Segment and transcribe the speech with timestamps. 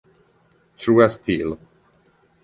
[0.79, 1.59] True as Steel